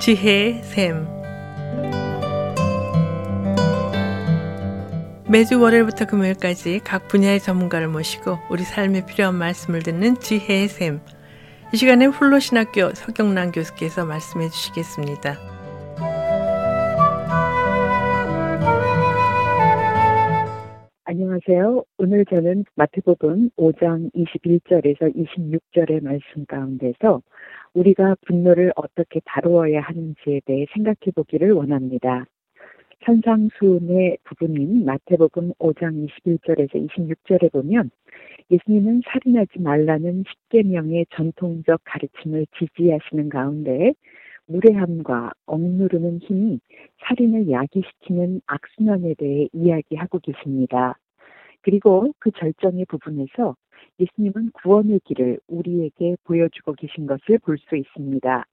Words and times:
지혜의 0.00 0.62
샘 0.64 1.06
매주 5.28 5.60
월요일부터 5.60 6.06
금요일까지 6.06 6.80
각 6.82 7.06
분야의 7.08 7.38
전문가를 7.38 7.88
모시고 7.88 8.38
우리 8.48 8.62
삶에 8.64 9.04
필요한 9.04 9.34
말씀을 9.34 9.82
듣는 9.82 10.18
지혜의 10.18 10.68
샘. 10.68 11.00
이 11.74 11.76
시간에 11.76 12.06
훌로신학교 12.06 12.94
서경란 12.94 13.52
교수께서 13.52 14.06
말씀해 14.06 14.48
주시겠습니다. 14.48 15.49
안녕하세요. 21.30 21.84
오늘 21.98 22.24
저는 22.24 22.64
마태복음 22.74 23.50
5장 23.50 24.12
21절에서 24.14 25.14
26절의 25.14 26.02
말씀 26.02 26.44
가운데서 26.44 27.22
우리가 27.72 28.16
분노를 28.26 28.72
어떻게 28.74 29.20
다루어야 29.24 29.80
하는지에 29.80 30.40
대해 30.44 30.66
생각해 30.74 31.12
보기를 31.14 31.52
원합니다. 31.52 32.24
현상수의 33.02 34.18
부분인 34.24 34.84
마태복음 34.84 35.52
5장 35.60 36.08
21절에서 36.08 36.88
26절에 36.88 37.52
보면 37.52 37.92
예수님은 38.50 39.02
살인하지 39.06 39.60
말라는 39.60 40.24
10계명의 40.50 41.06
전통적 41.10 41.80
가르침을 41.84 42.46
지지하시는 42.58 43.28
가운데 43.28 43.92
무례함과 44.46 45.30
억누르는 45.46 46.18
힘이 46.22 46.58
살인을 47.04 47.48
야기시키는 47.52 48.40
악순환에 48.46 49.14
대해 49.14 49.48
이야기하고 49.52 50.18
계십니다. 50.18 50.98
그리고 51.62 52.12
그 52.18 52.30
절정의 52.32 52.86
부분에서 52.86 53.56
예수님은 53.98 54.50
구원의 54.52 55.00
길을 55.04 55.40
우리에게 55.48 56.16
보여주고 56.24 56.74
계신 56.74 57.06
것을 57.06 57.38
볼 57.38 57.58
수 57.58 57.76
있습니다. 57.76 58.44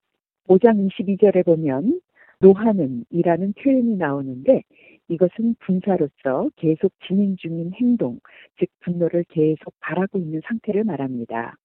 5장 0.48 0.88
22절에 0.90 1.44
보면 1.44 2.00
노하는 2.40 3.04
이라는 3.10 3.52
표현이 3.54 3.96
나오는데 3.96 4.62
이것은 5.08 5.56
분사로서 5.60 6.50
계속 6.56 6.92
진행 7.06 7.36
중인 7.36 7.72
행동, 7.74 8.20
즉 8.58 8.68
분노를 8.80 9.24
계속 9.28 9.74
바라고 9.80 10.18
있는 10.18 10.40
상태를 10.46 10.84
말합니다. 10.84 11.56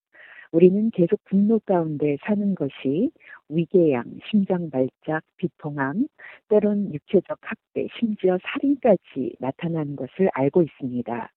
우리는 0.53 0.91
계속 0.91 1.19
분노 1.25 1.59
가운데 1.59 2.15
사는 2.21 2.53
것이 2.53 3.09
위궤양, 3.49 4.03
심장 4.29 4.69
발작, 4.69 5.23
비통함, 5.37 6.07
때론 6.47 6.93
육체적 6.93 7.39
학대, 7.41 7.87
심지어 7.97 8.37
살인까지 8.43 9.35
나타나는 9.39 9.95
것을 9.95 10.29
알고 10.31 10.61
있습니다. 10.61 11.31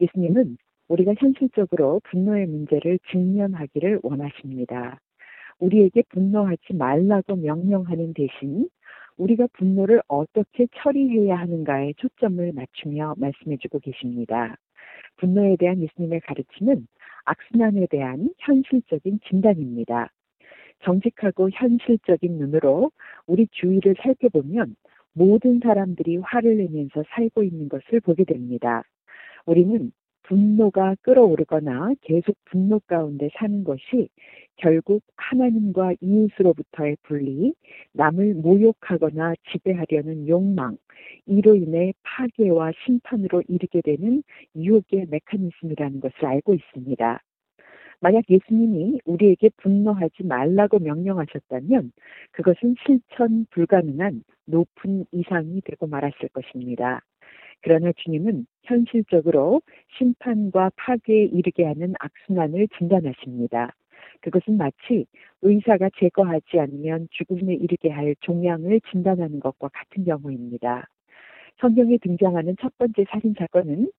예수님은 0.00 0.56
우리가 0.88 1.14
현실적으로 1.16 2.00
분노의 2.10 2.46
문제를 2.46 2.98
직면하기를 3.12 4.00
원하십니다. 4.02 4.98
우리에게 5.60 6.02
분노하지 6.08 6.74
말라고 6.74 7.36
명령하는 7.36 8.14
대신 8.14 8.68
우리가 9.16 9.46
분노를 9.52 10.02
어떻게 10.08 10.66
처리해야 10.74 11.36
하는가에 11.36 11.92
초점을 11.98 12.52
맞추며 12.52 13.14
말씀해주고 13.16 13.78
계십니다. 13.78 14.56
분노에 15.18 15.54
대한 15.56 15.80
예수님의 15.80 16.22
가르침은 16.22 16.88
악순환에 17.30 17.86
대한 17.86 18.28
현실적인 18.38 19.20
진단입니다. 19.28 20.10
정직하고 20.82 21.50
현실적인 21.52 22.38
눈으로 22.38 22.90
우리 23.26 23.46
주위를 23.52 23.94
살펴보면 24.02 24.74
모든 25.12 25.60
사람들이 25.60 26.16
화를 26.16 26.56
내면서 26.56 27.04
살고 27.14 27.44
있는 27.44 27.68
것을 27.68 28.00
보게 28.00 28.24
됩니다. 28.24 28.82
우리는 29.46 29.92
분노가 30.30 30.94
끌어오르거나 31.02 31.94
계속 32.02 32.36
분노 32.44 32.78
가운데 32.86 33.30
사는 33.34 33.64
것이 33.64 34.08
결국 34.54 35.02
하나님과 35.16 35.94
이웃으로부터의 36.00 36.98
분리, 37.02 37.52
남을 37.94 38.34
모욕하거나 38.34 39.34
지배하려는 39.50 40.28
욕망, 40.28 40.76
이로 41.26 41.56
인해 41.56 41.92
파괴와 42.04 42.70
심판으로 42.84 43.42
이르게 43.48 43.80
되는 43.80 44.22
유혹의 44.54 45.06
메커니즘이라는 45.10 45.98
것을 45.98 46.24
알고 46.24 46.54
있습니다. 46.54 47.20
만약 47.98 48.22
예수님이 48.30 49.00
우리에게 49.04 49.50
분노하지 49.56 50.22
말라고 50.24 50.78
명령하셨다면 50.78 51.90
그것은 52.30 52.76
실천 52.86 53.46
불가능한 53.50 54.22
높은 54.46 55.06
이상이 55.10 55.60
되고 55.62 55.88
말았을 55.88 56.28
것입니다. 56.32 57.02
그러나 57.62 57.92
주님은 57.96 58.46
현실적으로 58.64 59.62
심판과 59.98 60.70
파괴에 60.76 61.24
이르게 61.24 61.64
하는 61.64 61.94
악순환을 61.98 62.68
진단하십니다. 62.78 63.74
그것은 64.20 64.56
마치 64.56 65.06
의사가 65.42 65.90
제거하지 65.98 66.58
않으면 66.58 67.08
죽음에 67.10 67.54
이르게 67.54 67.90
할 67.90 68.14
종양을 68.20 68.80
진단하는 68.90 69.40
것과 69.40 69.68
같은 69.68 70.04
경우입니다. 70.04 70.88
성경에 71.58 71.98
등장하는 71.98 72.56
첫 72.60 72.76
번째 72.78 73.04
살인 73.10 73.34
사건은 73.38 73.90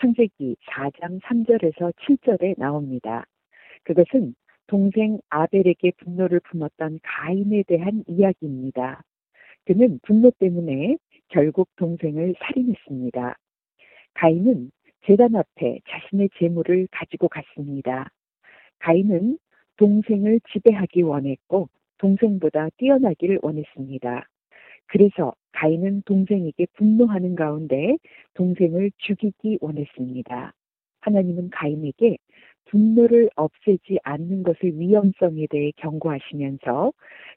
창세기 0.00 0.56
4장 0.68 1.20
3절에서 1.22 1.94
7절에 1.96 2.58
나옵니다. 2.58 3.24
그것은 3.84 4.34
동생 4.66 5.18
아벨에게 5.30 5.92
분노를 5.98 6.40
품었던 6.40 7.00
가인에 7.02 7.62
대한 7.66 8.04
이야기입니다. 8.06 9.02
그는 9.64 9.98
분노 10.02 10.30
때문에 10.32 10.96
결국 11.28 11.68
동생을 11.76 12.34
살인했습니다. 12.38 13.36
가인은 14.14 14.70
재단 15.06 15.36
앞에 15.36 15.80
자신의 15.88 16.30
재물을 16.38 16.88
가지고 16.90 17.28
갔습니다. 17.28 18.10
가인은 18.80 19.38
동생을 19.76 20.40
지배하기 20.52 21.02
원했고 21.02 21.68
동생보다 21.98 22.70
뛰어나기를 22.76 23.40
원했습니다. 23.42 24.26
그래서 24.86 25.34
가인은 25.52 26.02
동생에게 26.02 26.66
분노하는 26.74 27.34
가운데 27.34 27.96
동생을 28.34 28.90
죽이기 28.98 29.58
원했습니다. 29.60 30.52
하나님은 31.00 31.50
가인에게 31.50 32.18
분노를 32.66 33.30
없애지 33.36 33.98
않는 34.02 34.42
것의 34.42 34.78
위험성에 34.78 35.46
대해 35.50 35.72
경고하시면서 35.76 36.92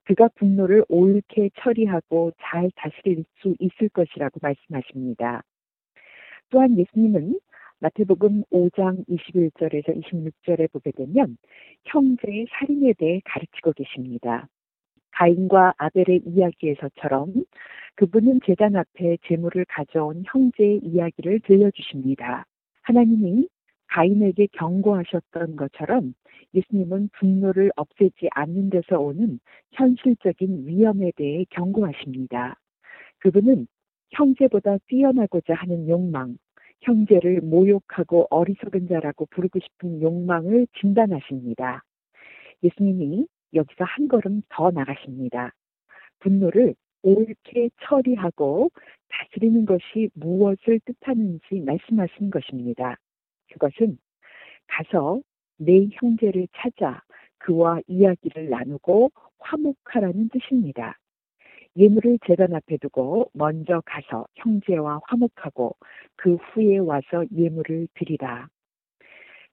그가 0.05 0.29
분노를 0.35 0.85
옳게 0.89 1.51
처리하고 1.59 2.31
잘 2.41 2.71
다스릴 2.75 3.25
수 3.37 3.55
있을 3.59 3.89
것이라고 3.89 4.39
말씀하십니다. 4.41 5.43
또한 6.49 6.77
예수님은 6.77 7.39
마태복음 7.79 8.43
5장 8.51 9.07
21절에서 9.07 10.03
26절에 10.03 10.71
보게 10.71 10.91
되면 10.91 11.37
형제의 11.85 12.47
살인에 12.51 12.93
대해 12.93 13.21
가르치고 13.23 13.73
계십니다. 13.73 14.47
가인과 15.11 15.73
아벨의 15.77 16.21
이야기에서처럼 16.25 17.45
그분은 17.95 18.39
재단 18.45 18.75
앞에 18.75 19.17
재물을 19.27 19.65
가져온 19.67 20.23
형제의 20.25 20.79
이야기를 20.83 21.41
들려주십니다. 21.41 22.45
하나님이 22.81 23.47
가인에게 23.89 24.47
경고하셨던 24.53 25.55
것처럼 25.55 26.13
예수님은 26.53 27.09
분노를 27.13 27.71
없애지 27.75 28.29
않는 28.31 28.69
데서 28.69 28.99
오는 28.99 29.39
현실적인 29.73 30.67
위험에 30.67 31.11
대해 31.15 31.45
경고하십니다. 31.49 32.59
그분은 33.19 33.67
형제보다 34.11 34.77
뛰어나고자 34.87 35.53
하는 35.53 35.87
욕망, 35.87 36.37
형제를 36.81 37.41
모욕하고 37.41 38.27
어리석은 38.29 38.87
자라고 38.87 39.27
부르고 39.27 39.59
싶은 39.59 40.01
욕망을 40.01 40.67
진단하십니다. 40.79 41.83
예수님이 42.63 43.27
여기서 43.53 43.83
한 43.83 44.07
걸음 44.07 44.41
더 44.49 44.71
나가십니다. 44.71 45.53
분노를 46.19 46.75
옳게 47.01 47.69
처리하고 47.81 48.69
다스리는 49.09 49.65
것이 49.65 50.09
무엇을 50.13 50.79
뜻하는지 50.85 51.61
말씀하신 51.65 52.29
것입니다. 52.29 52.97
그것은 53.51 53.97
가서 54.67 55.21
내 55.57 55.87
형제를 55.91 56.47
찾아 56.55 57.01
그와 57.39 57.79
이야기를 57.87 58.49
나누고 58.49 59.11
화목하라는 59.39 60.29
뜻입니다. 60.29 60.97
예물을 61.77 62.19
재단 62.25 62.53
앞에 62.53 62.77
두고 62.77 63.29
먼저 63.33 63.81
가서 63.85 64.25
형제와 64.35 65.01
화목하고 65.07 65.75
그 66.15 66.35
후에 66.35 66.77
와서 66.79 67.25
예물을 67.31 67.87
드리라. 67.93 68.47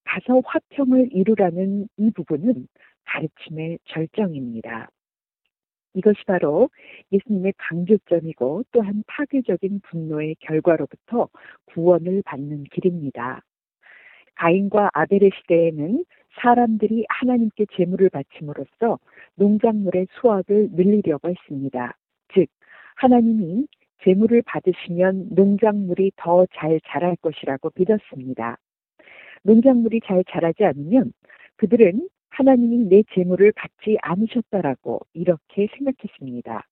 가서 0.05 0.41
화평을 0.45 1.11
이루라는 1.13 1.89
이 1.97 2.11
부분은 2.13 2.69
가르침의 3.05 3.79
절정입니다. 3.87 4.89
이것이 5.95 6.19
바로 6.27 6.69
예수님의 7.11 7.55
강조점이고 7.57 8.65
또한 8.71 9.03
파괴적인 9.07 9.81
분노의 9.81 10.37
결과로부터 10.41 11.29
구원을 11.67 12.23
받는 12.25 12.65
길입니다. 12.65 13.43
가인과 14.37 14.91
아벨의 14.95 15.31
시대에는 15.41 16.05
사람들이 16.41 17.07
하나님께 17.09 17.67
재물을 17.77 18.11
바침으로써 18.11 18.99
농작물의 19.37 20.07
수확을 20.21 20.71
늘리려고 20.73 21.31
했습니다. 21.31 21.97
즉, 22.35 22.47
하나님이 22.97 23.67
재물을 24.05 24.43
받으시면 24.43 25.31
농작물이 25.31 26.13
더 26.17 26.47
잘 26.55 26.81
자랄 26.87 27.17
것이라고 27.17 27.71
믿었습니다. 27.75 28.59
농작물이 29.43 30.01
잘 30.05 30.25
자라지 30.31 30.65
않으면 30.65 31.13
그들은 31.57 32.09
하나님이 32.31 32.89
내 32.89 33.03
재물을 33.15 33.53
받지 33.53 33.97
않으셨다라고 34.03 35.01
이렇게 35.15 35.69
생각했습니다. 35.77 36.67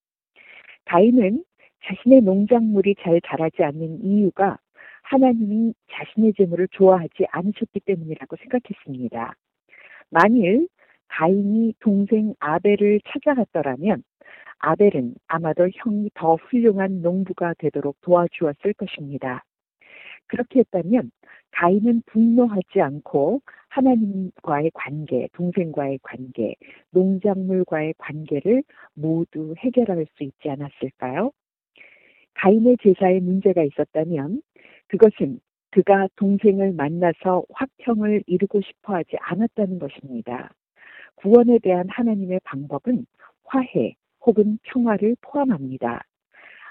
가인은 0.85 1.43
자신의 1.85 2.21
농작물이 2.21 2.95
잘 3.01 3.19
자라지 3.21 3.63
않는 3.63 4.03
이유가 4.03 4.59
하나님이 5.05 5.73
자신의 5.91 6.33
재물을 6.33 6.67
좋아하지 6.71 7.25
않으셨기 7.31 7.79
때문이라고 7.81 8.35
생각했습니다. 8.37 9.35
만일 10.09 10.67
가인이 11.07 11.75
동생 11.79 12.33
아벨을 12.39 13.01
찾아갔더라면 13.07 14.03
아벨은 14.59 15.15
아마도 15.27 15.69
형이 15.73 16.09
더 16.15 16.35
훌륭한 16.35 17.01
농부가 17.01 17.53
되도록 17.57 17.97
도와주었을 18.01 18.73
것입니다. 18.73 19.43
그렇게 20.27 20.59
했다면 20.59 21.11
가인은 21.51 22.01
분노하지 22.07 22.81
않고 22.81 23.41
하나님과의 23.69 24.71
관계, 24.73 25.27
동생과의 25.33 25.99
관계, 26.01 26.55
농작물과의 26.91 27.93
관계를 27.99 28.63
모두 28.95 29.53
해결할 29.59 30.07
수 30.15 30.23
있지 30.23 30.49
않았을까요? 30.49 31.31
가인의 32.33 32.77
제사에 32.81 33.19
문제가 33.19 33.63
있었다면 33.63 34.41
그것은 34.87 35.39
그가 35.71 36.07
동생을 36.15 36.73
만나서 36.73 37.43
화평을 37.49 38.23
이루고 38.27 38.61
싶어 38.61 38.95
하지 38.95 39.17
않았다는 39.19 39.79
것입니다. 39.79 40.51
구원에 41.15 41.59
대한 41.59 41.87
하나님의 41.89 42.39
방법은 42.43 43.05
화해 43.43 43.95
혹은 44.21 44.57
평화를 44.63 45.15
포함합니다. 45.21 46.03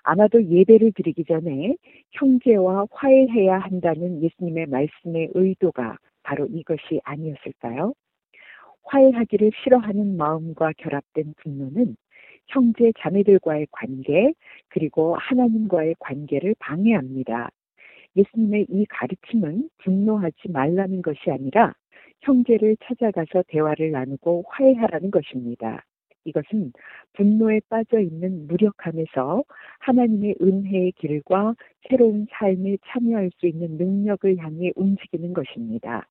아마도 0.02 0.42
예배를 0.42 0.92
드리기 0.92 1.24
전에 1.24 1.76
형제와 2.12 2.86
화해해야 2.90 3.58
한다는 3.58 4.22
예수님의 4.22 4.66
말씀의 4.66 5.30
의도가 5.34 5.96
바로 6.22 6.46
이것이 6.46 7.00
아니었을까요? 7.04 7.94
화해하기를 8.84 9.50
싫어하는 9.62 10.16
마음과 10.16 10.72
결합된 10.76 11.34
분노는 11.38 11.96
형제 12.48 12.92
자매들과의 12.98 13.68
관계 13.70 14.34
그리고 14.68 15.16
하나님과의 15.16 15.96
관계를 15.98 16.54
방해합니다. 16.58 17.50
예수님의 18.16 18.66
이 18.68 18.86
가르침은 18.86 19.70
분노하지 19.78 20.50
말라는 20.50 21.02
것이 21.02 21.30
아니라 21.30 21.74
형제를 22.20 22.76
찾아가서 22.84 23.44
대화를 23.48 23.90
나누고 23.90 24.44
화해하라는 24.48 25.10
것입니다. 25.10 25.84
이것은 26.24 26.72
분노에 27.12 27.60
빠져 27.68 28.00
있는 28.00 28.46
무력함에서 28.46 29.44
하나님의 29.80 30.36
은혜의 30.40 30.92
길과 30.92 31.54
새로운 31.88 32.26
삶에 32.30 32.78
참여할 32.86 33.30
수 33.36 33.46
있는 33.46 33.76
능력을 33.76 34.38
향해 34.38 34.72
움직이는 34.74 35.34
것입니다. 35.34 36.06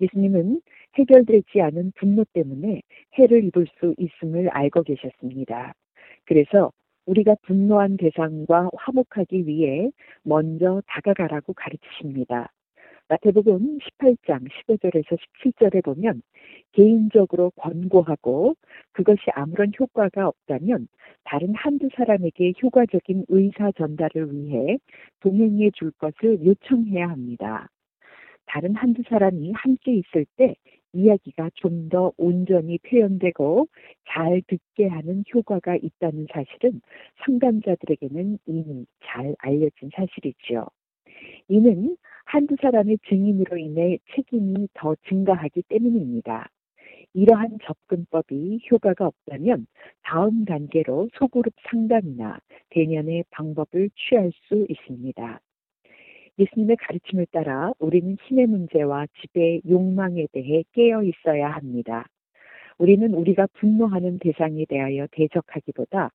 예수님은 0.00 0.60
해결되지 0.94 1.60
않은 1.60 1.92
분노 1.96 2.24
때문에 2.32 2.82
해를 3.14 3.44
입을 3.44 3.66
수 3.78 3.94
있음을 3.96 4.48
알고 4.50 4.82
계셨습니다. 4.82 5.74
그래서 6.24 6.70
우리가 7.08 7.36
분노한 7.42 7.96
대상과 7.96 8.70
화목하기 8.76 9.46
위해 9.46 9.90
먼저 10.22 10.82
다가가라고 10.86 11.54
가르치십니다. 11.54 12.52
마태복음 13.08 13.78
18장 13.78 14.46
15절에서 14.46 15.16
17절에 15.16 15.82
보면 15.82 16.20
개인적으로 16.72 17.50
권고하고 17.56 18.54
그것이 18.92 19.22
아무런 19.34 19.72
효과가 19.78 20.28
없다면 20.28 20.88
다른 21.24 21.54
한두 21.54 21.88
사람에게 21.96 22.52
효과적인 22.62 23.24
의사 23.28 23.72
전달을 23.72 24.30
위해 24.34 24.76
동행해 25.20 25.70
줄 25.72 25.90
것을 25.92 26.44
요청해야 26.44 27.08
합니다. 27.08 27.70
다른 28.44 28.74
한두 28.74 29.02
사람이 29.08 29.52
함께 29.52 29.94
있을 29.94 30.26
때 30.36 30.54
이야기가 30.92 31.50
좀 31.54 31.88
더 31.88 32.12
온전히 32.16 32.78
표현되고 32.78 33.68
잘 34.08 34.42
듣게 34.46 34.86
하는 34.86 35.24
효과가 35.32 35.76
있다는 35.76 36.26
사실은 36.32 36.80
상담자들에게는 37.24 38.38
이미 38.46 38.86
잘 39.04 39.34
알려진 39.38 39.90
사실이지요. 39.94 40.66
이는 41.48 41.96
한두 42.26 42.56
사람의 42.60 42.98
증인으로 43.08 43.56
인해 43.56 43.98
책임이 44.14 44.68
더 44.74 44.94
증가하기 45.08 45.62
때문입니다. 45.68 46.48
이러한 47.14 47.58
접근법이 47.64 48.60
효과가 48.70 49.06
없다면 49.06 49.66
다음 50.02 50.44
단계로 50.44 51.08
소그룹 51.14 51.54
상담이나 51.70 52.38
대면의 52.70 53.24
방법을 53.30 53.90
취할 53.96 54.30
수 54.46 54.66
있습니다. 54.68 55.40
예수님의 56.38 56.76
가르침을 56.76 57.26
따라 57.32 57.72
우리는 57.78 58.16
신의 58.26 58.46
문제와 58.46 59.06
지배의 59.20 59.62
욕망에 59.68 60.26
대해 60.32 60.64
깨어 60.72 61.02
있어야 61.02 61.50
합니다. 61.50 62.06
우리는 62.78 63.12
우리가 63.12 63.48
분노하는 63.54 64.18
대상에 64.20 64.64
대하여 64.66 65.08
대적하기보다 65.10 66.10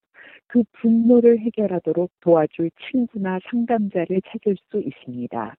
그 0.47 0.63
분노를 0.73 1.39
해결하도록 1.39 2.09
도와줄 2.21 2.71
친구나 2.89 3.39
상담자를 3.49 4.21
찾을 4.27 4.55
수 4.69 4.79
있습니다. 4.79 5.55